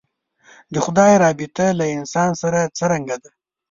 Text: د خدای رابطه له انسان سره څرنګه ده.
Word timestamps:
د 0.73 0.75
خدای 0.85 1.13
رابطه 1.23 1.65
له 1.79 1.85
انسان 1.97 2.29
سره 2.41 2.59
څرنګه 2.77 3.15
ده. 3.23 3.31